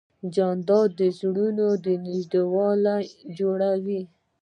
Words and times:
جانداد 0.33 0.89
د 0.99 1.01
زړونو 1.19 1.67
نږدېوالی 2.05 2.99
جوړوي. 3.37 4.01